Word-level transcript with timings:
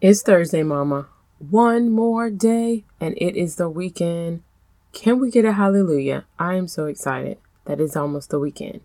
It's 0.00 0.22
Thursday, 0.22 0.62
Mama. 0.62 1.08
One 1.40 1.90
more 1.90 2.30
day, 2.30 2.84
and 3.00 3.14
it 3.16 3.36
is 3.36 3.56
the 3.56 3.68
weekend. 3.68 4.42
Can 4.92 5.18
we 5.18 5.28
get 5.28 5.44
a 5.44 5.54
hallelujah? 5.54 6.24
I 6.38 6.54
am 6.54 6.68
so 6.68 6.86
excited 6.86 7.38
that 7.64 7.80
it's 7.80 7.96
almost 7.96 8.30
the 8.30 8.38
weekend. 8.38 8.82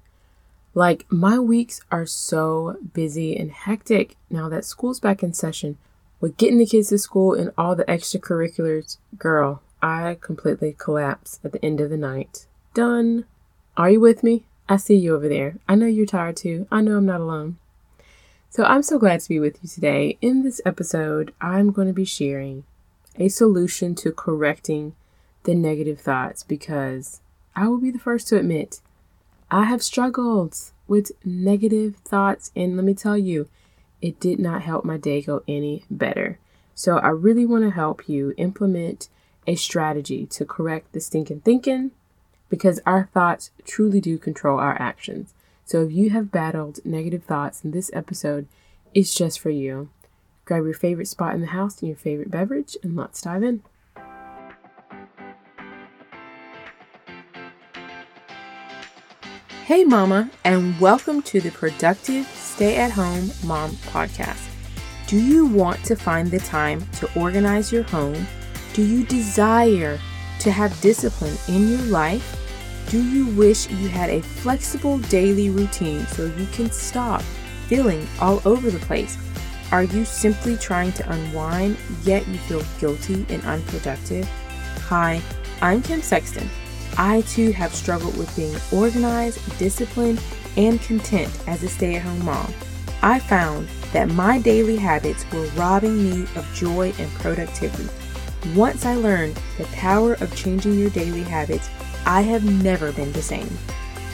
Like, 0.73 1.05
my 1.11 1.37
weeks 1.37 1.81
are 1.91 2.07
so 2.07 2.77
busy 2.95 3.37
and 3.37 3.51
hectic 3.51 4.15
now 4.31 4.49
that 4.49 4.65
school's 4.65 4.99
back 4.99 5.21
in 5.21 5.33
session. 5.33 5.77
With 6.19 6.35
getting 6.37 6.57
the 6.57 6.65
kids 6.65 6.89
to 6.89 6.97
school 6.97 7.35
and 7.35 7.51
all 7.59 7.75
the 7.75 7.85
extracurriculars, 7.85 8.97
girl, 9.15 9.61
I 9.83 10.17
completely 10.19 10.75
collapse 10.75 11.39
at 11.43 11.51
the 11.51 11.63
end 11.63 11.79
of 11.79 11.91
the 11.91 11.97
night. 11.97 12.47
Done. 12.73 13.25
Are 13.77 13.91
you 13.91 13.99
with 13.99 14.23
me? 14.23 14.45
I 14.67 14.77
see 14.77 14.95
you 14.95 15.15
over 15.15 15.29
there. 15.29 15.57
I 15.69 15.75
know 15.75 15.85
you're 15.85 16.07
tired 16.07 16.37
too. 16.37 16.65
I 16.71 16.81
know 16.81 16.97
I'm 16.97 17.05
not 17.05 17.21
alone. 17.21 17.57
So 18.53 18.61
I'm 18.65 18.83
so 18.83 18.99
glad 18.99 19.19
to 19.21 19.27
be 19.29 19.39
with 19.39 19.57
you 19.63 19.67
today. 19.67 20.19
In 20.21 20.43
this 20.43 20.61
episode, 20.63 21.33
I'm 21.41 21.71
going 21.71 21.87
to 21.87 21.93
be 21.93 22.05
sharing 22.05 22.65
a 23.17 23.27
solution 23.29 23.95
to 23.95 24.11
correcting 24.11 24.93
the 25.41 25.55
negative 25.55 25.99
thoughts 25.99 26.43
because 26.43 27.19
I 27.55 27.67
will 27.67 27.79
be 27.79 27.89
the 27.89 27.97
first 27.97 28.27
to 28.27 28.37
admit 28.37 28.79
I 29.49 29.63
have 29.65 29.81
struggled 29.81 30.55
with 30.87 31.13
negative 31.25 31.95
thoughts, 32.05 32.51
and 32.55 32.75
let 32.75 32.85
me 32.85 32.93
tell 32.93 33.17
you, 33.17 33.47
it 34.03 34.19
did 34.19 34.37
not 34.37 34.61
help 34.61 34.85
my 34.85 34.97
day 34.97 35.23
go 35.23 35.41
any 35.47 35.85
better. 35.89 36.37
So 36.75 36.99
I 36.99 37.07
really 37.09 37.47
want 37.47 37.63
to 37.63 37.71
help 37.71 38.07
you 38.07 38.35
implement 38.37 39.09
a 39.47 39.55
strategy 39.55 40.27
to 40.27 40.45
correct 40.45 40.91
the 40.91 40.99
stinking 41.01 41.39
thinking 41.41 41.89
because 42.51 42.79
our 42.85 43.09
thoughts 43.15 43.49
truly 43.65 43.99
do 43.99 44.19
control 44.19 44.59
our 44.59 44.79
actions. 44.79 45.33
So 45.65 45.83
if 45.83 45.91
you 45.93 46.09
have 46.09 46.29
battled 46.31 46.79
negative 46.85 47.23
thoughts 47.23 47.63
in 47.63 47.71
this 47.71 47.89
episode, 47.93 48.47
it's 48.93 49.13
just 49.15 49.39
for 49.39 49.49
you. 49.49 49.89
Grab 50.45 50.65
your 50.65 50.73
favorite 50.73 51.07
spot 51.07 51.35
in 51.35 51.41
the 51.41 51.47
house 51.47 51.79
and 51.79 51.87
your 51.87 51.97
favorite 51.97 52.29
beverage, 52.29 52.75
and 52.83 52.95
let's 52.97 53.21
dive 53.21 53.43
in. 53.43 53.63
Hey, 59.65 59.85
Mama, 59.85 60.29
and 60.43 60.77
welcome 60.81 61.21
to 61.23 61.39
the 61.39 61.51
Productive 61.51 62.27
Stay 62.35 62.75
at 62.75 62.91
Home 62.91 63.31
Mom 63.45 63.71
Podcast. 63.71 64.45
Do 65.07 65.17
you 65.17 65.45
want 65.45 65.81
to 65.85 65.95
find 65.95 66.29
the 66.29 66.39
time 66.39 66.85
to 66.99 67.19
organize 67.19 67.71
your 67.71 67.83
home? 67.83 68.27
Do 68.73 68.81
you 68.83 69.05
desire 69.05 69.97
to 70.41 70.51
have 70.51 70.79
discipline 70.81 71.37
in 71.47 71.69
your 71.69 71.81
life? 71.83 72.37
Do 72.89 73.01
you 73.01 73.25
wish 73.35 73.69
you 73.71 73.87
had 73.89 74.09
a 74.11 74.21
flexible 74.21 74.99
daily 75.09 75.49
routine 75.49 76.05
so 76.07 76.25
you 76.25 76.45
can 76.51 76.69
stop 76.71 77.21
feeling 77.67 78.05
all 78.21 78.41
over 78.45 78.69
the 78.69 78.79
place? 78.79 79.17
Are 79.71 79.83
you 79.83 80.05
simply 80.05 80.57
trying 80.57 80.91
to 80.93 81.11
unwind 81.11 81.77
yet 82.03 82.27
you 82.27 82.37
feel 82.39 82.61
guilty 82.79 83.25
and 83.29 83.43
unproductive? 83.45 84.29
Hi, 84.89 85.19
I'm 85.59 85.81
Kim 85.81 86.03
Sexton. 86.03 86.47
I 86.95 87.21
too 87.21 87.51
have 87.53 87.73
struggled 87.73 88.15
with 88.15 88.33
being 88.35 88.55
organized, 88.71 89.39
disciplined, 89.57 90.21
and 90.55 90.79
content 90.83 91.31
as 91.47 91.63
a 91.63 91.69
stay 91.69 91.95
at 91.95 92.03
home 92.03 92.23
mom. 92.23 92.53
I 93.01 93.17
found 93.19 93.67
that 93.93 94.07
my 94.09 94.37
daily 94.39 94.75
habits 94.75 95.25
were 95.31 95.47
robbing 95.55 95.97
me 96.11 96.23
of 96.35 96.47
joy 96.53 96.93
and 96.99 97.11
productivity. 97.13 97.89
Once 98.55 98.85
I 98.85 98.93
learned 98.93 99.39
the 99.57 99.63
power 99.73 100.13
of 100.13 100.35
changing 100.35 100.77
your 100.77 100.89
daily 100.91 101.23
habits, 101.23 101.69
I 102.05 102.19
have 102.21 102.43
never 102.43 102.91
been 102.91 103.11
the 103.13 103.21
same. 103.21 103.47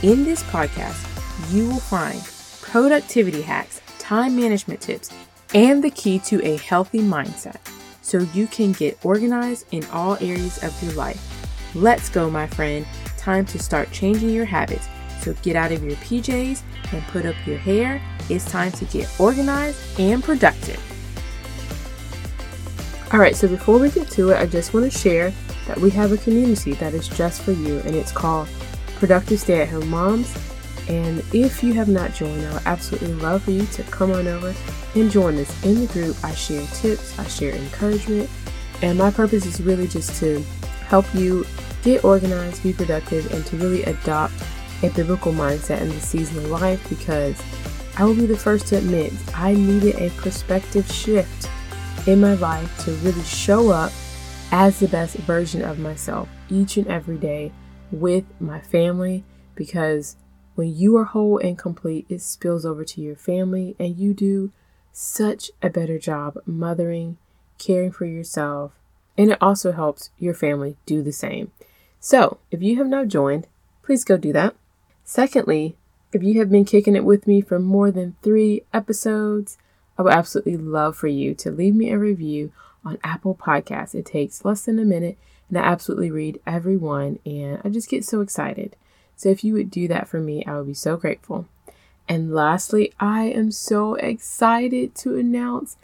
In 0.03 0.23
this 0.23 0.43
podcast, 0.43 1.03
you 1.51 1.67
will 1.67 1.79
find 1.79 2.21
productivity 2.61 3.41
hacks, 3.41 3.81
time 3.97 4.35
management 4.35 4.79
tips, 4.79 5.09
and 5.55 5.83
the 5.83 5.89
key 5.89 6.19
to 6.19 6.39
a 6.45 6.57
healthy 6.57 6.99
mindset 6.99 7.55
so 8.03 8.19
you 8.33 8.45
can 8.47 8.73
get 8.73 9.03
organized 9.03 9.65
in 9.71 9.83
all 9.85 10.17
areas 10.17 10.63
of 10.63 10.71
your 10.83 10.93
life. 10.93 11.19
Let's 11.73 12.09
go, 12.09 12.29
my 12.29 12.45
friend. 12.45 12.85
Time 13.17 13.43
to 13.47 13.59
start 13.59 13.91
changing 13.91 14.29
your 14.29 14.45
habits. 14.45 14.88
So 15.22 15.33
get 15.41 15.55
out 15.55 15.72
of 15.72 15.83
your 15.83 15.95
PJs 15.97 16.61
and 16.94 17.01
put 17.07 17.25
up 17.25 17.35
your 17.47 17.57
hair. 17.57 17.99
It's 18.29 18.45
time 18.45 18.72
to 18.73 18.85
get 18.85 19.09
organized 19.19 19.99
and 19.99 20.23
productive. 20.23 20.79
All 23.11 23.19
right, 23.19 23.35
so 23.35 23.47
before 23.47 23.79
we 23.79 23.89
get 23.89 24.09
to 24.11 24.29
it, 24.29 24.38
I 24.39 24.45
just 24.45 24.73
want 24.75 24.91
to 24.91 24.95
share 24.95 25.33
that 25.69 25.78
we 25.78 25.91
have 25.91 26.12
a 26.12 26.18
community 26.18 26.74
that 26.74 26.96
is 26.96 27.07
just 27.07 27.44
for 27.44 27.52
you, 27.52 27.78
and 27.85 27.96
it's 27.96 28.12
called 28.12 28.47
Productive 28.96 29.40
Stay 29.40 29.62
at 29.62 29.69
Home 29.69 29.88
Moms. 29.88 30.35
And 30.90 31.24
if 31.31 31.62
you 31.63 31.74
have 31.74 31.88
not 31.88 32.12
joined, 32.16 32.44
I 32.47 32.53
would 32.56 32.66
absolutely 32.66 33.13
love 33.22 33.44
for 33.44 33.52
you 33.52 33.68
to 33.68 33.84
come 33.84 34.12
on 34.12 34.25
over 34.28 34.56
and 34.96 35.12
join 35.12 35.38
us 35.38 35.63
in 35.63 35.85
the 35.85 35.94
group. 35.94 36.18
I 36.24 36.34
share 36.34 36.66
tips, 36.74 37.18
I 37.19 37.28
share 37.28 37.53
encouragement, 37.53 38.28
and 38.81 38.97
my 38.97 39.12
purpose 39.12 39.46
is 39.46 39.62
really 39.62 39.88
just 39.88 40.19
to 40.22 40.41
help 40.88 41.06
you 41.13 41.46
get 41.84 42.03
organized, 42.03 42.63
be 42.63 42.74
productive, 42.74 43.31
and 43.31 43.46
to 43.46 43.56
really 43.58 43.84
adopt 43.84 44.34
a 44.81 44.90
biblical 44.90 45.31
mindset 45.34 45.81
in 45.81 45.90
the 45.90 46.00
season 46.00 46.38
of 46.38 46.46
life 46.50 46.90
because 46.90 47.40
I 47.96 48.06
will 48.06 48.16
be 48.16 48.25
the 48.25 48.38
first 48.38 48.66
to 48.68 48.78
admit 48.78 49.13
I 49.35 49.53
needed 49.53 50.00
a 50.00 50.09
perspective 50.22 50.91
shift 50.91 51.47
in 52.08 52.19
my 52.19 52.34
life 52.35 52.85
to 52.85 52.91
really 53.06 53.22
show 53.22 53.69
up 53.69 53.91
as 54.51 54.79
the 54.79 54.87
best 54.87 55.15
version 55.17 55.61
of 55.61 55.77
myself 55.77 56.27
each 56.49 56.75
and 56.77 56.87
every 56.87 57.17
day 57.17 57.51
with 57.91 58.23
my 58.39 58.59
family 58.59 59.23
because 59.55 60.15
when 60.55 60.75
you 60.75 60.97
are 60.97 61.05
whole 61.05 61.37
and 61.37 61.57
complete, 61.57 62.05
it 62.09 62.21
spills 62.21 62.65
over 62.65 62.83
to 62.83 62.99
your 63.01 63.15
family 63.15 63.75
and 63.79 63.97
you 63.97 64.13
do 64.13 64.51
such 64.91 65.51
a 65.61 65.69
better 65.69 65.97
job 65.99 66.37
mothering, 66.45 67.17
caring 67.59 67.91
for 67.91 68.05
yourself, 68.05 68.73
and 69.17 69.31
it 69.31 69.37
also 69.39 69.71
helps 69.71 70.09
your 70.17 70.33
family 70.33 70.75
do 70.85 71.01
the 71.03 71.13
same. 71.13 71.51
So, 71.99 72.39
if 72.51 72.61
you 72.63 72.77
have 72.77 72.87
not 72.87 73.07
joined, 73.07 73.47
please 73.83 74.03
go 74.03 74.17
do 74.17 74.33
that. 74.33 74.55
Secondly, 75.03 75.75
if 76.11 76.23
you 76.23 76.39
have 76.39 76.49
been 76.49 76.66
kicking 76.66 76.95
it 76.95 77.05
with 77.05 77.27
me 77.27 77.41
for 77.41 77.59
more 77.59 77.91
than 77.91 78.16
three 78.23 78.63
episodes, 78.73 79.57
I 79.97 80.01
would 80.01 80.13
absolutely 80.13 80.57
love 80.57 80.97
for 80.97 81.07
you 81.07 81.35
to 81.35 81.51
leave 81.51 81.75
me 81.75 81.91
a 81.91 81.97
review 81.97 82.51
on 82.85 82.97
Apple 83.03 83.35
Podcasts. 83.35 83.95
It 83.95 84.06
takes 84.06 84.44
less 84.45 84.66
than 84.66 84.79
a 84.79 84.85
minute, 84.85 85.17
and 85.50 85.57
I 85.57 85.62
absolutely 85.62 86.12
read 86.12 86.40
every 86.45 86.78
one, 86.78 87.19
and 87.25 87.59
I 87.63 87.69
just 87.69 87.90
get 87.90 88.06
so 88.06 88.22
excited. 88.22 88.75
So 89.16 89.29
if 89.29 89.44
you 89.44 89.53
would 89.53 89.69
do 89.69 89.88
that 89.88 90.07
for 90.07 90.19
me, 90.19 90.44
I 90.45 90.57
would 90.57 90.67
be 90.67 90.73
so 90.73 90.97
grateful. 90.97 91.47
And 92.07 92.34
lastly, 92.34 92.94
I 93.00 93.25
am 93.25 93.51
so 93.51 93.95
excited 93.95 94.95
to 94.95 95.17
announce 95.17 95.78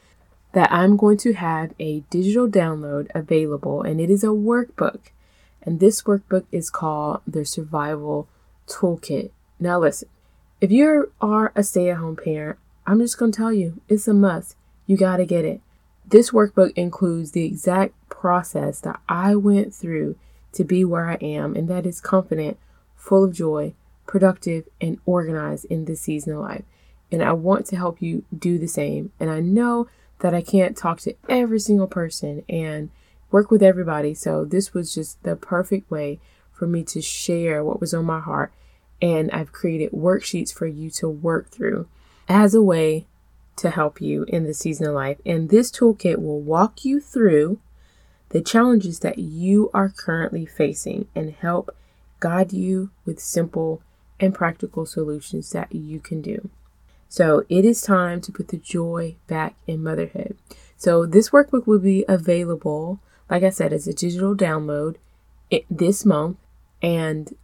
that 0.53 0.72
I'm 0.72 0.95
going 0.95 1.17
to 1.17 1.33
have 1.33 1.73
a 1.79 2.00
digital 2.09 2.47
download 2.47 3.07
available, 3.13 3.81
and 3.81 4.00
it 4.00 4.09
is 4.09 4.23
a 4.23 4.27
workbook. 4.27 5.00
And 5.62 5.79
this 5.79 6.03
workbook 6.03 6.45
is 6.51 6.69
called 6.69 7.22
the 7.27 7.44
Survival 7.44 8.27
Toolkit. 8.67 9.31
Now, 9.59 9.79
listen, 9.79 10.07
if 10.62 10.72
you 10.72 11.12
are 11.22 11.51
a 11.56 11.63
stay 11.63 11.89
at 11.89 11.97
home 11.97 12.16
parent, 12.16 12.57
I'm 12.88 13.00
just 13.00 13.17
going 13.17 13.31
to 13.31 13.38
tell 13.38 13.51
you 13.53 13.81
it's 13.89 14.07
a 14.07 14.13
must. 14.13 14.56
You 14.88 14.95
got 14.95 15.17
to 15.17 15.25
get 15.25 15.44
it. 15.44 15.62
This 16.07 16.29
workbook 16.29 16.71
includes 16.75 17.31
the 17.31 17.45
exact 17.45 17.93
process 18.09 18.79
that 18.81 18.99
I 19.09 19.35
went 19.35 19.73
through 19.73 20.17
to 20.53 20.63
be 20.63 20.85
where 20.85 21.09
I 21.09 21.16
am, 21.16 21.55
and 21.55 21.67
that 21.67 21.85
is 21.85 21.99
confident, 21.99 22.57
full 22.95 23.23
of 23.25 23.33
joy, 23.33 23.73
productive, 24.05 24.65
and 24.79 24.99
organized 25.05 25.65
in 25.65 25.85
this 25.85 26.01
season 26.01 26.33
of 26.33 26.41
life. 26.41 26.63
And 27.11 27.23
I 27.23 27.33
want 27.33 27.65
to 27.67 27.75
help 27.75 28.01
you 28.01 28.23
do 28.38 28.59
the 28.59 28.67
same. 28.67 29.11
And 29.19 29.31
I 29.31 29.39
know 29.39 29.88
that 30.19 30.33
I 30.35 30.41
can't 30.41 30.77
talk 30.77 30.99
to 31.01 31.15
every 31.27 31.59
single 31.59 31.88
person 31.88 32.44
and 32.47 32.89
work 33.31 33.49
with 33.49 33.63
everybody. 33.63 34.13
So 34.13 34.45
this 34.45 34.73
was 34.73 34.94
just 34.94 35.21
the 35.23 35.35
perfect 35.35 35.89
way 35.89 36.19
for 36.53 36.67
me 36.67 36.83
to 36.83 37.01
share 37.01 37.63
what 37.63 37.81
was 37.81 37.94
on 37.94 38.05
my 38.05 38.19
heart. 38.19 38.53
And 39.01 39.29
I've 39.31 39.51
created 39.51 39.91
worksheets 39.91 40.53
for 40.53 40.67
you 40.67 40.89
to 40.91 41.09
work 41.09 41.49
through 41.49 41.88
as 42.29 42.53
a 42.53 42.61
way 42.61 43.07
to 43.57 43.69
help 43.69 44.01
you 44.01 44.23
in 44.27 44.43
the 44.43 44.53
season 44.53 44.88
of 44.88 44.93
life. 44.93 45.17
And 45.25 45.49
this 45.49 45.71
toolkit 45.71 46.21
will 46.21 46.41
walk 46.41 46.83
you 46.85 47.00
through 47.00 47.59
the 48.30 48.41
challenges 48.41 49.00
that 49.00 49.18
you 49.19 49.69
are 49.74 49.89
currently 49.89 50.45
facing 50.45 51.07
and 51.15 51.31
help 51.31 51.69
guide 52.19 52.51
you 52.51 52.89
with 53.06 53.19
simple 53.19 53.81
and 54.19 54.33
practical 54.33 54.85
solutions 54.85 55.51
that 55.51 55.74
you 55.74 56.00
can 56.00 56.21
do. 56.21 56.50
So, 57.07 57.44
it 57.50 57.63
is 57.63 57.81
time 57.81 58.19
to 58.21 58.31
put 58.31 58.47
the 58.50 58.57
joy 58.57 59.15
back 59.27 59.56
in 59.68 59.83
motherhood. 59.83 60.38
So, 60.75 61.06
this 61.06 61.30
workbook 61.30 61.68
will 61.68 61.80
be 61.80 62.03
available, 62.09 63.00
like 63.30 63.44
I 63.44 63.51
said, 63.51 63.71
as 63.71 63.88
a 63.88 63.94
digital 63.94 64.35
download 64.35 64.95
this 65.69 66.03
month 66.06 66.38
and 66.81 67.35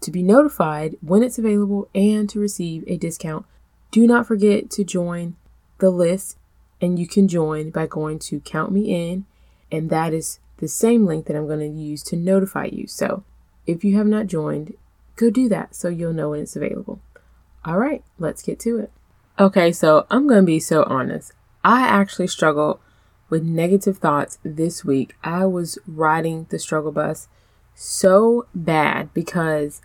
to 0.00 0.10
be 0.10 0.22
notified 0.22 0.96
when 1.02 1.22
it's 1.22 1.38
available 1.38 1.88
and 1.94 2.28
to 2.30 2.40
receive 2.40 2.82
a 2.86 2.96
discount. 2.96 3.44
Do 3.90 4.06
not 4.06 4.26
forget 4.26 4.70
to 4.70 4.84
join 4.84 5.36
the 5.80 5.90
list 5.90 6.36
and 6.80 6.98
you 6.98 7.06
can 7.08 7.26
join 7.26 7.70
by 7.70 7.86
going 7.86 8.18
to 8.18 8.40
Count 8.40 8.72
Me 8.72 9.10
In, 9.10 9.26
and 9.72 9.90
that 9.90 10.14
is 10.14 10.38
the 10.58 10.68
same 10.68 11.04
link 11.04 11.26
that 11.26 11.36
I'm 11.36 11.46
going 11.46 11.60
to 11.60 11.66
use 11.78 12.02
to 12.04 12.16
notify 12.16 12.66
you. 12.66 12.86
So 12.86 13.24
if 13.66 13.84
you 13.84 13.96
have 13.98 14.06
not 14.06 14.26
joined, 14.28 14.74
go 15.16 15.28
do 15.30 15.48
that 15.48 15.74
so 15.74 15.88
you'll 15.88 16.12
know 16.14 16.30
when 16.30 16.40
it's 16.40 16.56
available. 16.56 17.00
All 17.64 17.76
right, 17.76 18.02
let's 18.18 18.42
get 18.42 18.58
to 18.60 18.78
it. 18.78 18.90
Okay, 19.38 19.72
so 19.72 20.06
I'm 20.10 20.26
going 20.26 20.40
to 20.40 20.46
be 20.46 20.60
so 20.60 20.84
honest. 20.84 21.32
I 21.64 21.82
actually 21.82 22.28
struggle 22.28 22.80
with 23.28 23.42
negative 23.42 23.98
thoughts 23.98 24.38
this 24.42 24.84
week. 24.84 25.14
I 25.22 25.44
was 25.44 25.78
riding 25.86 26.46
the 26.48 26.58
struggle 26.58 26.92
bus 26.92 27.28
so 27.74 28.46
bad 28.54 29.12
because 29.12 29.82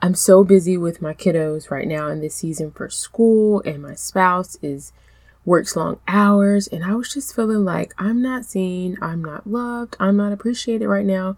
I'm 0.00 0.14
so 0.14 0.44
busy 0.44 0.78
with 0.78 1.02
my 1.02 1.12
kiddos 1.12 1.70
right 1.70 1.86
now 1.86 2.08
in 2.08 2.20
this 2.20 2.34
season 2.34 2.70
for 2.70 2.88
school, 2.88 3.62
and 3.66 3.82
my 3.82 3.94
spouse 3.94 4.56
is 4.62 4.92
works 5.44 5.74
long 5.76 5.98
hours, 6.06 6.66
and 6.68 6.84
I 6.84 6.94
was 6.94 7.12
just 7.12 7.34
feeling 7.34 7.64
like 7.64 7.94
I'm 7.98 8.22
not 8.22 8.44
seen, 8.44 8.96
I'm 9.00 9.22
not 9.24 9.46
loved, 9.46 9.96
I'm 9.98 10.16
not 10.16 10.32
appreciated 10.32 10.86
right 10.86 11.06
now. 11.06 11.36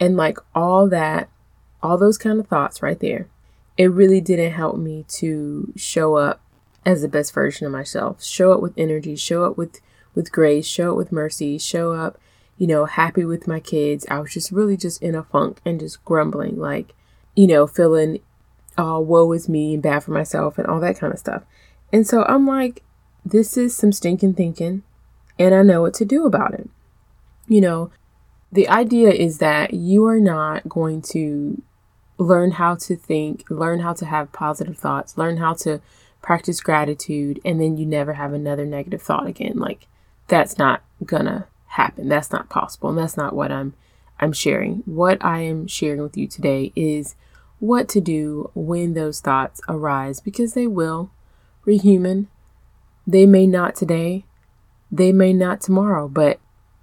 And 0.00 0.16
like 0.16 0.38
all 0.54 0.88
that, 0.88 1.28
all 1.82 1.98
those 1.98 2.18
kind 2.18 2.40
of 2.40 2.46
thoughts 2.46 2.82
right 2.82 2.98
there, 2.98 3.28
it 3.76 3.86
really 3.90 4.20
didn't 4.20 4.52
help 4.52 4.76
me 4.78 5.04
to 5.08 5.72
show 5.76 6.16
up 6.16 6.40
as 6.84 7.02
the 7.02 7.08
best 7.08 7.32
version 7.34 7.66
of 7.66 7.72
myself. 7.72 8.22
Show 8.24 8.52
up 8.52 8.60
with 8.60 8.72
energy, 8.76 9.16
show 9.16 9.44
up 9.44 9.56
with 9.58 9.80
with 10.14 10.32
grace, 10.32 10.66
show 10.66 10.92
up 10.92 10.96
with 10.96 11.10
mercy, 11.12 11.58
show 11.58 11.92
up, 11.92 12.18
you 12.58 12.66
know, 12.66 12.84
happy 12.86 13.24
with 13.24 13.46
my 13.46 13.58
kids. 13.60 14.04
I 14.10 14.20
was 14.20 14.32
just 14.32 14.50
really 14.52 14.76
just 14.76 15.02
in 15.02 15.14
a 15.14 15.22
funk 15.22 15.60
and 15.64 15.80
just 15.80 16.04
grumbling, 16.04 16.56
like, 16.58 16.94
you 17.36 17.46
know, 17.46 17.66
feeling 17.66 18.20
oh, 18.78 18.98
woe 18.98 19.30
is 19.32 19.50
me 19.50 19.74
and 19.74 19.82
bad 19.82 20.02
for 20.02 20.12
myself 20.12 20.56
and 20.56 20.66
all 20.66 20.80
that 20.80 20.98
kind 20.98 21.12
of 21.12 21.18
stuff. 21.18 21.42
And 21.92 22.06
so 22.06 22.22
I'm 22.24 22.46
like, 22.46 22.82
this 23.24 23.56
is 23.56 23.76
some 23.76 23.92
stinking 23.92 24.34
thinking, 24.34 24.82
and 25.38 25.54
I 25.54 25.62
know 25.62 25.82
what 25.82 25.94
to 25.94 26.04
do 26.04 26.26
about 26.26 26.54
it. 26.54 26.68
You 27.46 27.60
know, 27.60 27.90
the 28.50 28.68
idea 28.68 29.10
is 29.10 29.38
that 29.38 29.74
you 29.74 30.04
are 30.06 30.20
not 30.20 30.68
going 30.68 31.02
to 31.02 31.62
learn 32.18 32.52
how 32.52 32.74
to 32.76 32.96
think, 32.96 33.44
learn 33.48 33.80
how 33.80 33.92
to 33.94 34.06
have 34.06 34.32
positive 34.32 34.76
thoughts, 34.76 35.16
learn 35.16 35.36
how 35.38 35.54
to 35.54 35.80
practice 36.20 36.60
gratitude, 36.60 37.40
and 37.44 37.60
then 37.60 37.76
you 37.76 37.86
never 37.86 38.14
have 38.14 38.32
another 38.32 38.64
negative 38.66 39.02
thought 39.02 39.26
again. 39.26 39.56
Like, 39.56 39.86
that's 40.28 40.58
not 40.58 40.82
gonna 41.04 41.46
happen. 41.68 42.08
That's 42.08 42.30
not 42.30 42.48
possible. 42.48 42.90
And 42.90 42.98
that's 42.98 43.16
not 43.16 43.34
what 43.34 43.50
I'm 43.50 43.74
I'm 44.20 44.32
sharing. 44.32 44.82
What 44.86 45.24
I 45.24 45.40
am 45.40 45.66
sharing 45.66 46.00
with 46.00 46.16
you 46.16 46.28
today 46.28 46.72
is 46.76 47.16
what 47.58 47.88
to 47.90 48.00
do 48.00 48.50
when 48.54 48.94
those 48.94 49.20
thoughts 49.20 49.60
arise 49.68 50.20
because 50.20 50.54
they 50.54 50.66
will. 50.66 51.10
We're 51.64 51.80
human. 51.80 52.28
They 53.06 53.26
may 53.26 53.46
not 53.46 53.74
today, 53.74 54.24
they 54.90 55.12
may 55.12 55.32
not 55.32 55.60
tomorrow, 55.60 56.08
but 56.08 56.38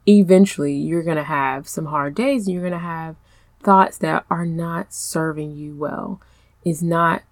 eventually 0.07 0.73
you're 0.73 1.03
going 1.03 1.17
to 1.17 1.23
have 1.23 1.67
some 1.67 1.85
hard 1.87 2.15
days 2.15 2.45
and 2.45 2.53
you're 2.53 2.67
going 2.67 2.73
to 2.73 2.79
have 2.85 3.15
thoughts 3.63 3.97
that 3.99 4.25
are 4.29 4.45
not 4.45 4.93
serving 4.93 5.55
you 5.55 5.75
well, 5.75 6.19
is 6.65 6.83
not 6.83 7.23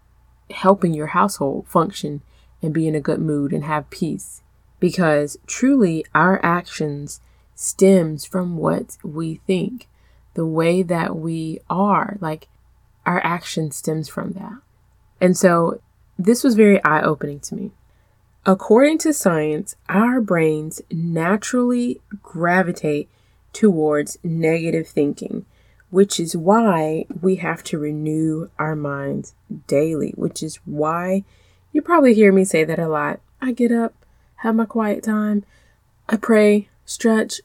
helping 0.51 0.94
your 0.94 1.07
household 1.07 1.68
function 1.68 2.22
and 2.62 2.74
be 2.74 2.88
in 2.88 2.95
a 2.95 3.01
good 3.01 3.19
mood 3.19 3.51
and 3.51 3.66
have 3.66 3.89
peace. 3.89 4.42
Because 4.80 5.38
truly, 5.48 6.06
our 6.16 6.40
actions 6.45 7.19
stems 7.56 8.24
from 8.25 8.57
what 8.57 8.98
we 9.04 9.36
think, 9.48 9.88
the 10.36 10.45
way 10.45 10.81
that 10.83 11.16
we 11.16 11.60
are. 11.69 12.18
Like 12.22 12.48
our 13.06 13.19
action 13.25 13.72
stems 13.72 14.07
from 14.07 14.33
that. 14.33 14.60
And 15.19 15.36
so 15.36 15.81
this 16.19 16.44
was 16.44 16.54
very 16.56 16.81
eye 16.83 17.01
opening 17.01 17.40
to 17.42 17.56
me. 17.56 17.72
According 18.49 18.99
to 18.99 19.11
science, 19.11 19.75
our 19.89 20.21
brains 20.21 20.81
naturally 20.89 21.99
gravitate 22.23 23.09
towards 23.51 24.17
negative 24.23 24.88
thinking, 24.88 25.44
which 25.89 26.17
is 26.17 26.38
why 26.38 27.05
we 27.21 27.35
have 27.35 27.61
to 27.65 27.77
renew 27.77 28.47
our 28.57 28.73
minds 28.73 29.33
daily, 29.67 30.13
which 30.15 30.41
is 30.41 30.61
why 30.63 31.25
you 31.73 31.81
probably 31.81 32.13
hear 32.13 32.31
me 32.31 32.45
say 32.45 32.63
that 32.63 32.79
a 32.79 32.88
lot. 32.88 33.19
I 33.41 33.51
get 33.51 33.73
up, 33.73 33.94
have 34.35 34.55
my 34.55 34.63
quiet 34.65 35.03
time, 35.03 35.44
I 36.07 36.15
pray, 36.15 36.69
stretch, 36.85 37.41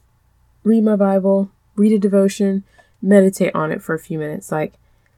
read 0.63 0.85
my 0.85 0.95
Bible, 0.95 1.49
read 1.75 1.91
a 1.91 1.99
devotion, 1.99 2.63
meditate 3.01 3.53
on 3.53 3.73
it 3.73 3.81
for 3.81 3.93
a 3.93 3.99
few 3.99 4.17
minutes. 4.17 4.53
Like, 4.53 4.75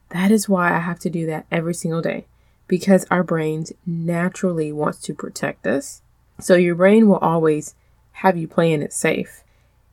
that 0.09 0.31
is 0.31 0.49
why 0.49 0.73
I 0.75 0.79
have 0.79 0.97
to 1.01 1.11
do 1.11 1.27
that 1.27 1.45
every 1.51 1.75
single 1.75 2.01
day 2.01 2.25
because 2.67 3.05
our 3.11 3.23
brains 3.23 3.71
naturally 3.85 4.71
wants 4.71 4.99
to 5.01 5.13
protect 5.13 5.67
us. 5.67 6.01
So 6.39 6.55
your 6.55 6.75
brain 6.75 7.07
will 7.07 7.17
always 7.17 7.75
have 8.13 8.37
you 8.37 8.47
playing 8.47 8.81
it 8.81 8.93
safe. 8.93 9.43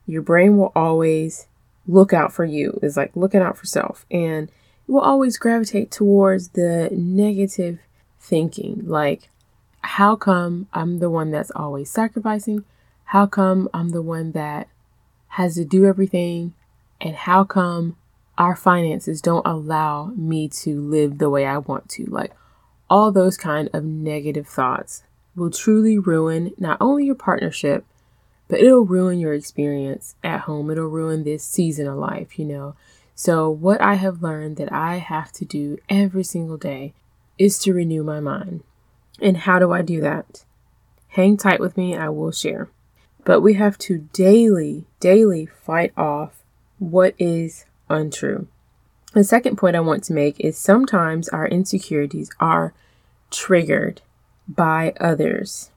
Your 0.07 0.23
brain 0.23 0.57
will 0.57 0.73
always 0.75 1.47
look 1.87 2.13
out 2.13 2.33
for 2.33 2.45
you. 2.45 2.79
It's 2.83 2.97
like 2.97 3.15
looking 3.15 3.41
out 3.41 3.57
for 3.57 3.67
self 3.67 4.07
and 4.11 4.49
it 4.49 4.91
will 4.91 5.01
always 5.01 5.37
gravitate 5.39 5.91
towards 5.91 6.51
the 6.51 6.89
negative 6.93 7.79
thinking 8.21 8.81
like 8.87 9.29
how 9.81 10.15
come 10.15 10.69
I'm 10.73 11.01
the 11.01 11.11
one 11.11 11.33
that's 11.33 11.51
always 11.57 11.91
sacrificing? 11.91 12.65
How 13.07 13.27
come 13.27 13.69
I'm 13.75 13.89
the 13.89 14.01
one 14.01 14.31
that 14.31 14.69
has 15.29 15.57
to 15.57 15.65
do 15.65 15.87
everything? 15.87 16.55
And 17.01 17.17
how 17.17 17.43
come 17.43 17.97
our 18.39 18.55
finances 18.55 19.21
don't 19.21 19.45
allow 19.45 20.13
me 20.17 20.47
to 20.49 20.81
live 20.81 21.19
the 21.19 21.29
way 21.29 21.45
I 21.47 21.59
want 21.59 21.89
to? 21.91 22.05
Like 22.07 22.31
all 22.93 23.11
those 23.11 23.39
kind 23.39 23.71
of 23.73 23.83
negative 23.83 24.47
thoughts 24.47 25.03
will 25.35 25.49
truly 25.51 25.99
ruin 25.99 26.53
not 26.59 26.77
only 26.79 27.07
your 27.07 27.15
partnership, 27.15 27.87
but 28.49 28.61
it'll 28.61 28.85
ruin 28.85 29.19
your 29.19 29.33
experience 29.33 30.15
at 30.23 30.41
home. 30.41 30.71
It'll 30.71 30.89
ruin 30.89 31.25
this 31.25 31.43
season 31.43 31.87
of 31.87 31.97
life, 31.97 32.39
you 32.39 32.45
know. 32.45 32.75
So, 33.15 33.49
what 33.49 33.81
I 33.81 33.95
have 33.95 34.23
learned 34.23 34.59
that 34.59 34.71
I 34.71 34.97
have 34.99 35.33
to 35.33 35.47
do 35.47 35.79
every 35.89 36.23
single 36.23 36.59
day 36.59 36.93
is 37.39 37.59
to 37.61 37.73
renew 37.73 38.05
my 38.05 38.21
mind. 38.21 38.63
And 39.23 39.39
how 39.39 39.59
do 39.59 39.73
I 39.73 39.81
do 39.81 40.03
that? 40.03 40.45
Hang 41.09 41.39
tight 41.39 41.61
with 41.61 41.79
me, 41.79 41.97
I 41.97 42.11
will 42.11 42.31
share. 42.33 42.69
But 43.25 43.41
we 43.41 43.55
have 43.55 43.79
to 43.79 44.07
daily, 44.13 44.85
daily 45.01 45.47
fight 45.47 45.93
off 45.97 46.43
what 46.79 47.15
is 47.19 47.65
untrue. 47.89 48.49
The 49.15 49.25
second 49.25 49.57
point 49.57 49.77
I 49.77 49.81
want 49.81 50.05
to 50.05 50.13
make 50.15 50.37
is 50.41 50.59
sometimes 50.59 51.29
our 51.31 51.47
insecurities 51.47 52.31
are 52.41 52.75
triggered 53.33 54.01
by 54.47 54.95
others. 55.01 55.71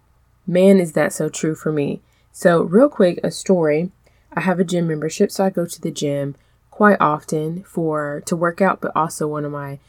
Man, 0.46 0.80
is 0.80 0.92
that 0.94 1.14
so 1.14 1.30
true 1.30 1.56
for 1.56 1.72
me. 1.72 2.02
So, 2.32 2.62
real 2.62 2.90
quick, 2.90 3.20
a 3.24 3.32
story. 3.32 3.92
I 4.34 4.42
have 4.42 4.60
a 4.60 4.64
gym 4.66 4.88
membership, 4.88 5.32
so 5.32 5.46
I 5.46 5.50
go 5.50 5.66
to 5.66 5.82
the 5.82 5.92
gym 5.92 6.36
quite 6.70 6.98
often 7.00 7.64
for 7.64 8.22
to 8.26 8.36
work 8.36 8.62
out, 8.62 8.82
but 8.82 8.92
also 8.96 9.28
one 9.28 9.46
of 9.46 9.52
my 9.52 9.80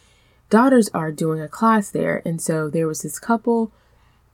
daughters 0.48 0.88
are 0.94 1.10
doing 1.10 1.40
a 1.40 1.48
class 1.48 1.90
there, 1.90 2.22
and 2.24 2.40
so 2.40 2.70
there 2.70 2.86
was 2.86 3.02
this 3.02 3.18
couple 3.18 3.72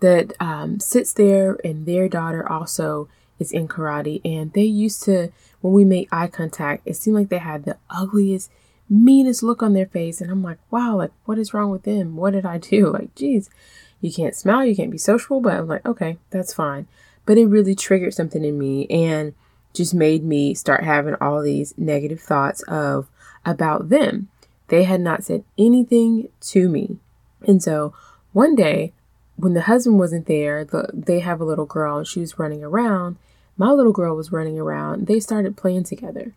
that 0.00 0.34
um, 0.38 0.78
sits 0.78 1.12
there, 1.12 1.58
and 1.64 1.86
their 1.86 2.08
daughter 2.08 2.46
also 2.46 3.08
is 3.38 3.50
in 3.50 3.66
karate, 3.66 4.20
and 4.24 4.52
they 4.52 4.62
used 4.64 5.02
to 5.04 5.30
when 5.62 5.72
we 5.72 5.84
make 5.84 6.08
eye 6.12 6.26
contact, 6.26 6.82
it 6.84 6.94
seemed 6.94 7.16
like 7.16 7.28
they 7.30 7.38
had 7.38 7.64
the 7.64 7.76
ugliest 7.88 8.50
meanest 8.92 9.42
look 9.42 9.62
on 9.62 9.72
their 9.72 9.86
face. 9.86 10.20
And 10.20 10.30
I'm 10.30 10.42
like, 10.42 10.58
wow, 10.70 10.96
like, 10.98 11.10
what 11.24 11.38
is 11.38 11.54
wrong 11.54 11.70
with 11.70 11.84
them? 11.84 12.16
What 12.16 12.32
did 12.34 12.44
I 12.46 12.58
do? 12.58 12.90
Like, 12.92 13.14
geez, 13.14 13.48
you 14.00 14.12
can't 14.12 14.34
smile, 14.36 14.66
you 14.66 14.76
can't 14.76 14.90
be 14.90 14.98
sociable. 14.98 15.40
But 15.40 15.54
I'm 15.54 15.66
like, 15.68 15.86
okay, 15.86 16.18
that's 16.30 16.54
fine. 16.54 16.86
But 17.24 17.38
it 17.38 17.46
really 17.46 17.74
triggered 17.74 18.14
something 18.14 18.44
in 18.44 18.58
me 18.58 18.86
and 18.88 19.34
just 19.72 19.94
made 19.94 20.22
me 20.24 20.52
start 20.54 20.84
having 20.84 21.14
all 21.20 21.42
these 21.42 21.72
negative 21.78 22.20
thoughts 22.20 22.62
of 22.64 23.08
about 23.46 23.88
them. 23.88 24.28
They 24.68 24.84
had 24.84 25.00
not 25.00 25.24
said 25.24 25.44
anything 25.58 26.28
to 26.42 26.68
me. 26.68 26.98
And 27.46 27.62
so 27.62 27.94
one 28.32 28.54
day, 28.54 28.92
when 29.36 29.54
the 29.54 29.62
husband 29.62 29.98
wasn't 29.98 30.26
there, 30.26 30.64
the, 30.64 30.88
they 30.92 31.20
have 31.20 31.40
a 31.40 31.44
little 31.44 31.66
girl 31.66 31.98
and 31.98 32.06
she 32.06 32.20
was 32.20 32.38
running 32.38 32.62
around. 32.62 33.16
My 33.56 33.70
little 33.72 33.92
girl 33.92 34.14
was 34.14 34.32
running 34.32 34.58
around. 34.58 35.06
They 35.06 35.20
started 35.20 35.56
playing 35.56 35.84
together. 35.84 36.34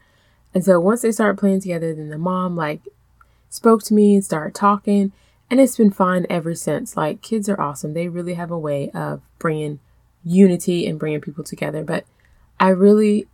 And 0.56 0.64
so 0.64 0.80
once 0.80 1.02
they 1.02 1.12
started 1.12 1.38
playing 1.38 1.60
together, 1.62 1.94
then 1.94 2.10
the 2.10 2.18
mom 2.18 2.56
like 2.56 2.82
spoke 3.50 3.84
to 3.84 3.94
me 3.94 4.16
and 4.16 4.24
started 4.24 4.56
talking, 4.56 5.12
and 5.52 5.60
it's 5.60 5.76
been 5.76 5.92
fine 5.92 6.26
ever 6.30 6.56
since. 6.56 6.96
Like 6.96 7.22
kids 7.22 7.50
are 7.50 7.60
awesome; 7.60 7.94
they 7.94 8.08
really 8.08 8.36
have 8.36 8.52
a 8.52 8.58
way 8.58 8.90
of 8.92 9.22
bringing 9.38 9.80
unity 10.24 10.88
and 10.88 10.98
bringing 10.98 11.20
people 11.20 11.44
together. 11.44 11.84
But 11.84 12.06
I 12.58 12.70
really 12.70 13.28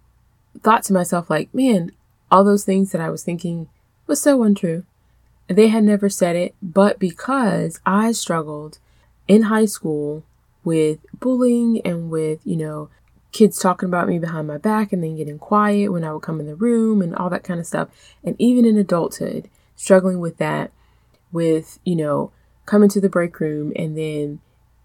thought 0.63 0.83
to 0.85 0.93
myself, 0.93 1.29
like, 1.29 1.53
man, 1.53 1.91
all 2.31 2.43
those 2.43 2.65
things 2.65 2.91
that 2.91 3.01
I 3.01 3.11
was 3.11 3.23
thinking 3.23 3.69
was 4.07 4.19
so 4.19 4.41
untrue. 4.41 4.83
They 5.47 5.67
had 5.67 5.83
never 5.83 6.09
said 6.09 6.35
it, 6.35 6.55
but 6.59 6.97
because 6.97 7.79
I 7.85 8.13
struggled 8.13 8.79
in 9.27 9.43
high 9.43 9.65
school 9.65 10.23
with 10.63 10.99
bullying 11.19 11.81
and 11.85 12.09
with, 12.09 12.39
you 12.45 12.55
know, 12.55 12.89
kids 13.31 13.57
talking 13.59 13.87
about 13.87 14.07
me 14.09 14.19
behind 14.19 14.47
my 14.47 14.57
back 14.57 14.91
and 14.91 15.03
then 15.03 15.15
getting 15.15 15.39
quiet 15.39 15.89
when 15.91 16.03
I 16.03 16.13
would 16.13 16.21
come 16.21 16.39
in 16.39 16.47
the 16.47 16.55
room 16.55 17.01
and 17.01 17.15
all 17.15 17.29
that 17.29 17.43
kind 17.43 17.59
of 17.59 17.65
stuff. 17.65 17.89
And 18.23 18.35
even 18.39 18.65
in 18.65 18.77
adulthood, 18.77 19.49
struggling 19.75 20.19
with 20.19 20.37
that, 20.37 20.71
with, 21.31 21.79
you 21.85 21.95
know, 21.95 22.31
coming 22.65 22.89
to 22.89 23.01
the 23.01 23.09
break 23.09 23.39
room 23.39 23.71
and 23.75 23.97
then, 23.97 24.39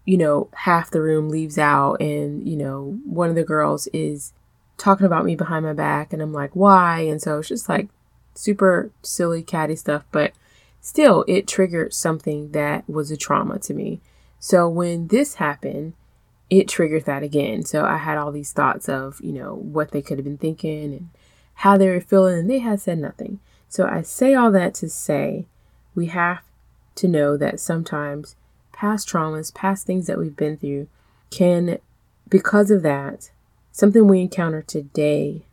you 0.05 0.17
know, 0.17 0.49
half 0.53 0.89
the 0.91 1.01
room 1.01 1.29
leaves 1.29 1.57
out 1.57 1.99
and, 2.01 2.47
you 2.47 2.55
know, 2.55 2.99
one 3.05 3.29
of 3.29 3.35
the 3.35 3.43
girls 3.43 3.87
is 3.91 4.33
talking 4.77 5.05
about 5.05 5.25
me 5.25 5.35
behind 5.35 5.65
my 5.65 5.73
back 5.73 6.13
and 6.13 6.21
I'm 6.21 6.33
like, 6.33 6.55
why? 6.55 6.99
And 7.01 7.21
so 7.21 7.39
it's 7.39 7.49
just 7.49 7.67
like 7.67 7.89
super 8.33 8.91
silly, 9.01 9.43
catty 9.43 9.75
stuff, 9.75 10.05
but 10.11 10.31
still, 10.79 11.25
it 11.27 11.47
triggered 11.47 11.93
something 11.93 12.51
that 12.53 12.87
was 12.89 13.11
a 13.11 13.17
trauma 13.17 13.59
to 13.59 13.73
me. 13.73 13.99
So 14.39 14.69
when 14.69 15.07
this 15.07 15.35
happened, 15.35 15.93
it 16.49 16.67
triggered 16.67 17.05
that 17.05 17.23
again. 17.23 17.63
So 17.63 17.85
I 17.85 17.97
had 17.97 18.17
all 18.17 18.31
these 18.31 18.53
thoughts 18.53 18.87
of, 18.87 19.19
you 19.21 19.33
know, 19.33 19.55
what 19.55 19.91
they 19.91 20.01
could 20.01 20.17
have 20.17 20.25
been 20.25 20.37
thinking 20.37 20.93
and 20.93 21.09
how 21.55 21.77
they 21.77 21.89
were 21.89 21.99
feeling, 22.01 22.37
and 22.37 22.49
they 22.49 22.59
had 22.59 22.79
said 22.79 22.99
nothing. 22.99 23.39
So 23.67 23.87
I 23.87 24.01
say 24.01 24.33
all 24.33 24.51
that 24.51 24.73
to 24.75 24.89
say 24.89 25.47
we 25.95 26.05
have 26.07 26.39
to 26.95 27.07
know 27.07 27.35
that 27.37 27.59
sometimes 27.59 28.35
past 28.71 29.09
traumas, 29.09 29.53
past 29.53 29.85
things 29.85 30.07
that 30.07 30.17
we've 30.17 30.35
been 30.35 30.57
through 30.57 30.87
can, 31.31 31.79
because 32.29 32.71
of 32.71 32.81
that, 32.83 33.31
something 33.71 34.07
we 34.07 34.21
encounter 34.21 34.61
today 34.61 35.43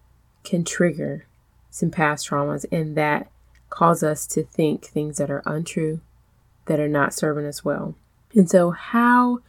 can 0.44 0.62
trigger 0.64 1.26
some 1.70 1.90
past 1.90 2.28
traumas 2.28 2.66
and 2.70 2.96
that 2.96 3.30
cause 3.70 4.02
us 4.02 4.26
to 4.28 4.44
think 4.44 4.84
things 4.84 5.16
that 5.16 5.30
are 5.30 5.42
untrue, 5.44 6.00
that 6.66 6.78
are 6.78 6.88
not 6.88 7.12
serving 7.14 7.46
us 7.46 7.64
well. 7.64 7.96
And 8.34 8.48
so, 8.48 8.70
how 8.70 9.40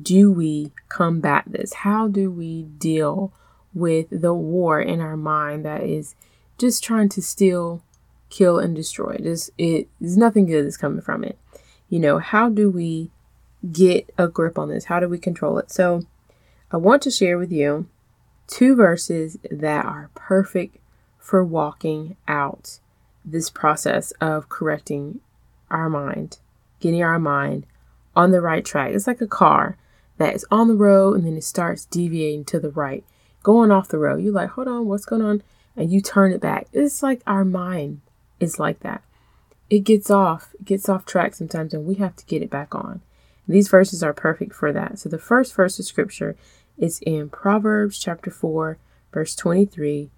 do 0.00 0.30
we 0.32 0.72
combat 0.88 1.44
this? 1.46 1.74
How 1.74 2.08
do 2.08 2.30
we 2.30 2.62
deal 2.64 3.32
with 3.74 4.06
the 4.10 4.34
war 4.34 4.80
in 4.80 5.00
our 5.00 5.16
mind 5.16 5.64
that 5.64 5.82
is 5.82 6.14
just 6.58 6.82
trying 6.82 7.08
to 7.10 7.22
steal, 7.22 7.82
kill, 8.30 8.58
and 8.58 8.74
destroy? 8.74 9.16
Just 9.18 9.50
it, 9.58 9.88
there's 10.00 10.16
nothing 10.16 10.46
good 10.46 10.64
that's 10.64 10.76
coming 10.78 11.02
from 11.02 11.24
it. 11.24 11.38
You 11.88 11.98
know, 12.00 12.18
how 12.18 12.48
do 12.48 12.70
we 12.70 13.10
get 13.70 14.08
a 14.16 14.28
grip 14.28 14.58
on 14.58 14.70
this? 14.70 14.86
How 14.86 14.98
do 14.98 15.08
we 15.08 15.18
control 15.18 15.58
it? 15.58 15.70
So, 15.70 16.02
I 16.70 16.78
want 16.78 17.02
to 17.02 17.10
share 17.10 17.36
with 17.36 17.52
you 17.52 17.86
two 18.46 18.74
verses 18.74 19.36
that 19.50 19.84
are 19.84 20.10
perfect 20.14 20.78
for 21.18 21.44
walking 21.44 22.16
out 22.26 22.78
this 23.26 23.50
process 23.50 24.10
of 24.22 24.48
correcting 24.48 25.20
our 25.70 25.90
mind, 25.90 26.38
getting 26.80 27.02
our 27.02 27.18
mind 27.18 27.66
on 28.16 28.30
the 28.30 28.40
right 28.40 28.64
track. 28.64 28.94
It's 28.94 29.06
like 29.06 29.20
a 29.20 29.26
car 29.26 29.76
that 30.22 30.34
is 30.34 30.46
on 30.50 30.68
the 30.68 30.74
road 30.74 31.16
and 31.18 31.26
then 31.26 31.36
it 31.36 31.44
starts 31.44 31.84
deviating 31.86 32.44
to 32.46 32.58
the 32.60 32.70
right, 32.70 33.04
going 33.42 33.70
off 33.70 33.88
the 33.88 33.98
road. 33.98 34.22
You're 34.22 34.32
like, 34.32 34.50
hold 34.50 34.68
on, 34.68 34.86
what's 34.86 35.04
going 35.04 35.22
on? 35.22 35.42
And 35.76 35.90
you 35.92 36.00
turn 36.00 36.32
it 36.32 36.40
back. 36.40 36.66
It's 36.72 37.02
like 37.02 37.22
our 37.26 37.44
mind 37.44 38.00
is 38.40 38.58
like 38.58 38.80
that. 38.80 39.02
It 39.70 39.80
gets 39.80 40.10
off, 40.10 40.54
it 40.54 40.64
gets 40.64 40.88
off 40.88 41.06
track 41.06 41.34
sometimes, 41.34 41.72
and 41.72 41.86
we 41.86 41.94
have 41.94 42.14
to 42.16 42.26
get 42.26 42.42
it 42.42 42.50
back 42.50 42.74
on. 42.74 43.00
And 43.46 43.56
these 43.56 43.68
verses 43.68 44.02
are 44.02 44.12
perfect 44.12 44.54
for 44.54 44.72
that. 44.72 44.98
So 44.98 45.08
the 45.08 45.18
first 45.18 45.54
verse 45.54 45.78
of 45.78 45.86
scripture 45.86 46.36
is 46.76 46.98
in 47.06 47.30
Proverbs 47.30 47.98
chapter 47.98 48.30
4, 48.30 48.76
verse 49.14 49.34
23, 49.34 50.10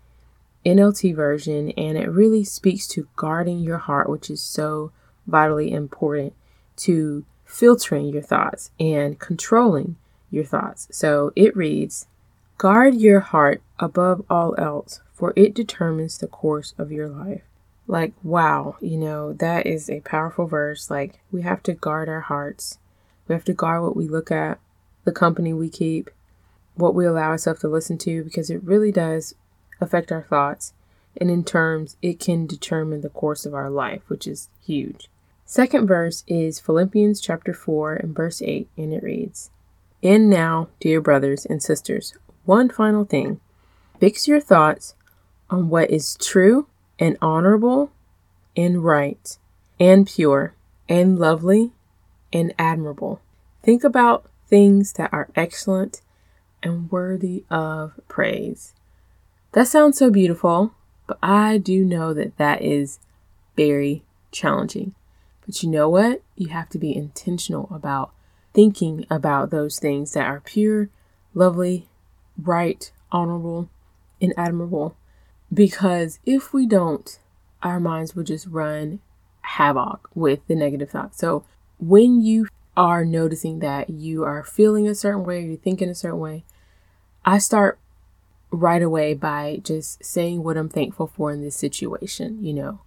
NLT 0.67 1.15
version, 1.15 1.71
and 1.73 1.97
it 1.97 2.11
really 2.11 2.43
speaks 2.43 2.89
to 2.89 3.09
guarding 3.15 3.61
your 3.61 3.79
heart, 3.79 4.09
which 4.09 4.29
is 4.29 4.43
so 4.43 4.91
vitally 5.27 5.71
important 5.73 6.35
to 6.79 7.25
filtering 7.55 8.09
your 8.09 8.21
thoughts 8.23 8.73
and 8.81 9.17
controlling 9.21 9.95
your 10.29 10.43
thoughts. 10.45 10.89
So 10.91 11.33
it 11.37 11.57
reads 11.57 12.09
Guard 12.59 12.97
your 12.97 13.21
heart 13.21 13.63
above 13.79 14.25
all 14.29 14.57
else, 14.59 15.01
for 15.13 15.33
it 15.37 15.55
determines 15.55 16.19
the 16.19 16.27
course 16.27 16.75
of 16.79 16.91
your 16.91 17.09
life. 17.09 17.43
Like, 17.87 18.13
wow, 18.25 18.75
you 18.81 18.97
know, 18.97 19.35
that 19.35 19.67
is 19.67 19.89
a 19.89 20.01
powerful 20.01 20.47
verse. 20.47 20.91
Like, 20.91 21.21
we 21.31 21.43
have 21.43 21.63
to 21.65 21.75
guard 21.75 22.09
our 22.09 22.23
hearts, 22.23 22.79
we 23.29 23.35
have 23.37 23.45
to 23.45 23.53
guard 23.53 23.83
what 23.83 23.97
we 23.97 24.09
look 24.09 24.33
at, 24.33 24.59
the 25.05 25.13
company 25.13 25.53
we 25.53 25.69
keep, 25.71 26.11
what 26.75 26.95
we 26.95 27.07
allow 27.07 27.29
ourselves 27.29 27.61
to 27.61 27.69
listen 27.69 27.99
to, 27.99 28.25
because 28.25 28.51
it 28.51 28.63
really 28.65 28.91
does 28.91 29.37
affect 29.81 30.11
our 30.11 30.23
thoughts. 30.23 30.73
And 31.17 31.31
in 31.31 31.45
terms, 31.45 31.97
it 32.03 32.19
can 32.19 32.49
determine 32.49 33.03
the 33.03 33.11
course 33.11 33.47
of 33.47 33.55
our 33.55 33.71
life, 33.71 34.03
which 34.09 34.27
is 34.27 34.49
huge. 34.67 35.09
Second 35.47 35.87
verse 35.87 36.25
is 36.27 36.59
Philippians 36.59 37.21
chapter 37.21 37.53
4 37.53 37.95
and 37.97 38.17
verse 38.17 38.41
8, 38.41 38.67
and 38.79 38.95
it 38.95 39.03
reads 39.03 39.51
And 40.03 40.31
now, 40.31 40.69
dear 40.81 41.03
brothers 41.03 41.45
and 41.45 41.63
sisters, 41.63 42.15
one 42.47 42.71
final 42.71 43.05
thing 43.05 43.41
fix 44.01 44.27
your 44.27 44.41
thoughts 44.41 44.95
on 45.51 45.69
what 45.69 45.91
is 45.91 46.17
true 46.19 46.67
and 46.99 47.19
honorable 47.21 47.93
and 48.57 48.83
right 48.83 49.37
and 49.79 50.07
pure 50.07 50.55
and 50.89 51.19
lovely 51.19 51.73
and 52.33 52.55
admirable. 52.59 53.21
Think 53.63 53.85
about 53.85 54.25
things 54.49 54.95
that 54.95 55.13
are 55.13 55.29
excellent 55.37 56.01
and 56.63 56.91
worthy 56.91 57.45
of 57.51 57.93
praise. 58.09 58.73
That 59.53 59.69
sounds 59.69 59.99
so 59.99 60.11
beautiful, 60.11 60.73
but 61.07 61.19
I 61.23 61.59
do 61.59 61.85
know 61.85 62.15
that 62.15 62.39
that 62.39 62.63
is 62.63 62.99
very 63.57 64.03
challenging. 64.33 64.95
But 65.47 65.63
you 65.63 65.69
know 65.71 65.89
what? 65.89 66.23
You 66.37 66.49
have 66.49 66.69
to 66.71 66.79
be 66.79 66.95
intentional 66.97 67.69
about 67.75 68.13
thinking 68.55 69.05
about 69.11 69.51
those 69.51 69.79
things 69.79 70.13
that 70.13 70.27
are 70.27 70.41
pure, 70.41 70.89
lovely, 71.35 71.89
right, 72.41 72.91
honorable, 73.13 73.69
and 74.21 74.33
admirable. 74.37 74.97
Because 75.53 76.19
if 76.25 76.53
we 76.53 76.67
don't, 76.67 77.19
our 77.63 77.79
minds 77.79 78.15
will 78.15 78.25
just 78.25 78.47
run 78.47 79.01
havoc 79.43 80.09
with 80.15 80.47
the 80.47 80.55
negative 80.55 80.91
thoughts. 80.91 81.19
So 81.19 81.45
when 81.79 82.21
you 82.21 82.49
are 82.77 83.05
noticing 83.05 83.59
that 83.61 83.91
you 83.91 84.25
are 84.25 84.43
feeling 84.43 84.89
a 84.89 84.95
certain 84.95 85.25
way, 85.25 85.45
you're 85.45 85.57
thinking 85.57 85.89
a 85.89 85.95
certain 85.95 86.19
way, 86.19 86.45
I 87.25 87.39
start 87.39 87.79
right 88.51 88.83
away 88.83 89.15
by 89.15 89.61
just 89.63 90.05
saying 90.05 90.43
what 90.43 90.57
I'm 90.57 90.69
thankful 90.69 91.07
for 91.07 91.31
in 91.33 91.43
this 91.43 91.57
situation, 91.57 92.43
you 92.43 92.55
know. 92.55 92.79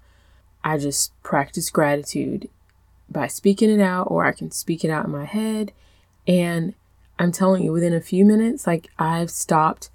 I 0.64 0.78
just 0.78 1.20
practice 1.24 1.70
gratitude 1.70 2.50
by 3.10 3.28
speaking 3.28 3.70
it 3.70 3.80
out, 3.82 4.08
or 4.10 4.26
I 4.26 4.32
can 4.34 4.52
speak 4.52 4.84
it 4.84 4.90
out 4.90 5.06
in 5.06 5.12
my 5.12 5.26
head. 5.26 5.72
And 6.28 6.74
I'm 7.18 7.32
telling 7.32 7.64
you, 7.64 7.72
within 7.72 7.94
a 7.94 8.02
few 8.02 8.26
minutes, 8.26 8.68
like 8.68 8.88
I've 9.00 9.32
stopped 9.32 9.90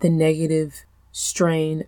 the 0.00 0.08
negative 0.08 0.84
strain 1.12 1.84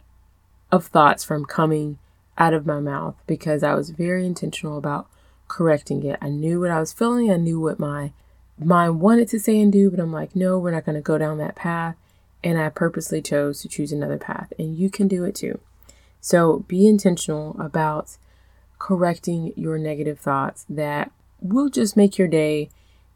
of 0.71 0.87
thoughts 0.87 1.25
from 1.25 1.45
coming 1.45 1.99
out 2.39 2.55
of 2.55 2.67
my 2.67 2.81
mouth 2.81 3.17
because 3.27 3.63
I 3.63 3.75
was 3.75 3.91
very 3.91 4.25
intentional 4.25 4.79
about 4.79 5.09
correcting 5.49 6.05
it. 6.05 6.19
I 6.23 6.29
knew 6.29 6.61
what 6.61 6.71
I 6.71 6.81
was 6.81 6.93
feeling, 6.93 7.31
I 7.31 7.37
knew 7.37 7.59
what 7.59 7.79
my 7.81 8.13
mind 8.59 9.01
wanted 9.01 9.27
to 9.29 9.41
say 9.41 9.61
and 9.61 9.73
do, 9.73 9.91
but 9.91 9.99
I'm 9.99 10.13
like, 10.13 10.37
no, 10.37 10.59
we're 10.59 10.71
not 10.71 10.85
going 10.85 10.95
to 10.97 11.01
go 11.01 11.19
down 11.19 11.39
that 11.39 11.57
path. 11.57 11.97
And 12.45 12.59
I 12.59 12.69
purposely 12.71 13.21
chose 13.21 13.61
to 13.63 13.69
choose 13.69 13.91
another 13.93 14.19
path. 14.19 14.53
And 14.59 14.77
you 14.77 14.89
can 14.89 15.09
do 15.09 15.25
it 15.25 15.35
too. 15.35 15.59
So 16.21 16.61
be 16.69 16.87
intentional 16.87 17.57
about 17.59 18.17
correcting 18.79 19.53
your 19.57 19.79
negative 19.79 20.19
thoughts 20.21 20.67
that 20.69 21.11
will 21.41 21.69
just 21.71 21.97
make 21.97 22.19
your 22.19 22.29
day 22.29 22.69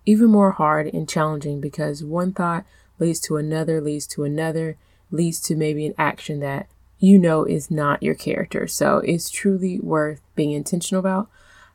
even 0.07 0.27
more 0.31 0.53
hard 0.53 0.87
and 0.93 1.09
challenging 1.09 1.61
because 1.61 2.03
one 2.03 2.33
thought 2.33 2.65
leads 2.99 3.21
to 3.21 3.37
another, 3.37 3.81
leads 3.81 4.07
to 4.07 4.25
another, 4.25 4.77
leads 5.11 5.41
to 5.41 5.55
maybe 5.57 5.87
an 5.87 5.95
action 5.99 6.41
that 6.41 6.67
you 6.99 7.19
know 7.19 7.45
is 7.45 7.71
not 7.71 8.03
your 8.03 8.15
character. 8.15 8.67
So 8.67 8.99
it's 8.99 9.29
truly 9.31 9.79
worth 9.81 10.21
being 10.35 10.53
intentional 10.53 11.01
about. 11.01 11.29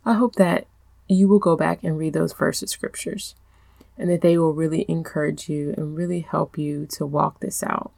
I 0.05 0.13
hope 0.13 0.35
that 0.35 0.65
you 1.07 1.27
will 1.27 1.39
go 1.39 1.55
back 1.55 1.83
and 1.83 1.97
read 1.97 2.13
those 2.13 2.33
verses 2.33 2.69
scriptures 2.71 3.35
and 3.97 4.09
that 4.09 4.21
they 4.21 4.37
will 4.37 4.53
really 4.53 4.83
encourage 4.87 5.47
you 5.49 5.73
and 5.77 5.95
really 5.95 6.21
help 6.21 6.57
you 6.57 6.85
to 6.91 7.05
walk 7.05 7.39
this 7.39 7.61
out. 7.63 7.91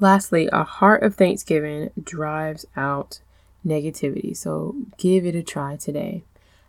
Lastly, 0.00 0.48
a 0.50 0.64
heart 0.64 1.02
of 1.02 1.14
thanksgiving 1.14 1.90
drives 2.02 2.64
out 2.74 3.20
negativity. 3.66 4.34
So 4.34 4.74
give 4.96 5.26
it 5.26 5.34
a 5.34 5.42
try 5.42 5.76
today. 5.76 6.22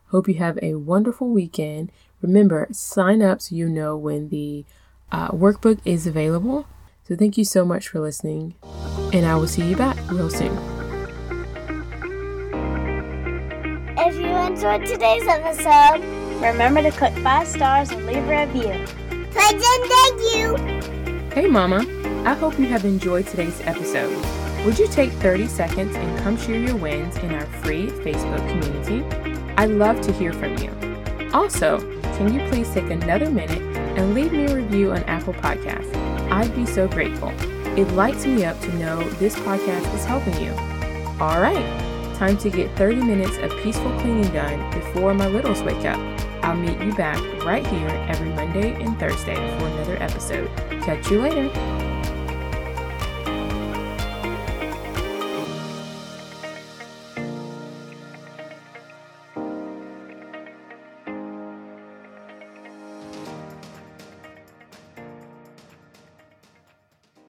Hope 0.07 0.27
you 0.27 0.33
have 0.35 0.59
a 0.61 0.75
wonderful 0.75 1.29
weekend. 1.29 1.93
Remember, 2.21 2.67
sign 2.73 3.21
up 3.21 3.39
so 3.41 3.55
you 3.55 3.69
know 3.69 3.95
when 3.95 4.27
the 4.29 4.65
uh, 5.13 5.29
workbook 5.29 5.79
is 5.85 6.05
available. 6.05 6.67
So 7.07 7.15
thank 7.15 7.37
you 7.37 7.45
so 7.45 7.63
much 7.63 7.87
for 7.87 8.01
listening, 8.01 8.55
and 9.13 9.25
I 9.25 9.35
will 9.35 9.47
see 9.47 9.65
you 9.69 9.77
back 9.77 9.95
real 10.11 10.29
soon. 10.29 10.55
If 13.97 14.15
you 14.15 14.25
enjoyed 14.27 14.85
today's 14.85 15.25
episode, 15.27 16.01
remember 16.41 16.83
to 16.83 16.91
click 16.91 17.13
five 17.23 17.47
stars 17.47 17.91
and 17.91 18.05
leave 18.05 18.17
a 18.17 18.45
review. 18.45 18.85
Pleasant 19.31 19.63
thank 19.63 20.21
you. 20.33 21.10
Hey, 21.33 21.47
Mama. 21.47 21.85
I 22.25 22.33
hope 22.33 22.59
you 22.59 22.67
have 22.67 22.83
enjoyed 22.83 23.25
today's 23.25 23.61
episode. 23.61 24.11
Would 24.65 24.77
you 24.77 24.85
take 24.89 25.11
30 25.13 25.47
seconds 25.47 25.95
and 25.95 26.19
come 26.19 26.35
share 26.35 26.59
your 26.59 26.75
wins 26.75 27.15
in 27.19 27.33
our 27.33 27.45
free 27.63 27.87
Facebook 27.87 28.45
community? 28.49 29.31
i 29.55 29.65
would 29.65 29.77
love 29.77 30.01
to 30.01 30.11
hear 30.11 30.33
from 30.33 30.57
you. 30.57 30.69
Also, 31.33 31.79
can 32.17 32.33
you 32.33 32.45
please 32.49 32.69
take 32.71 32.89
another 32.89 33.29
minute 33.29 33.61
and 33.97 34.13
leave 34.13 34.33
me 34.33 34.43
a 34.47 34.53
review 34.57 34.91
on 34.91 35.03
Apple 35.03 35.33
Podcasts? 35.35 35.95
I'd 36.29 36.53
be 36.53 36.65
so 36.65 36.85
grateful. 36.89 37.29
It 37.79 37.87
lights 37.93 38.25
me 38.25 38.43
up 38.43 38.59
to 38.59 38.73
know 38.73 39.01
this 39.11 39.37
podcast 39.37 39.93
is 39.95 40.03
helping 40.03 40.35
you. 40.43 40.51
All 41.23 41.39
right, 41.39 41.65
time 42.17 42.35
to 42.39 42.49
get 42.49 42.75
30 42.75 43.03
minutes 43.05 43.37
of 43.37 43.55
peaceful 43.63 43.97
cleaning 44.01 44.29
done 44.33 44.69
before 44.77 45.13
my 45.13 45.27
littles 45.29 45.63
wake 45.63 45.85
up. 45.85 46.20
I'll 46.43 46.55
meet 46.55 46.79
you 46.81 46.93
back 46.95 47.19
right 47.45 47.65
here 47.67 47.87
every 48.09 48.29
Monday 48.29 48.73
and 48.81 48.97
Thursday 48.99 49.35
for 49.35 49.67
another 49.67 49.97
episode. 50.01 50.47
Catch 50.83 51.11
you 51.11 51.21
later. 51.21 51.89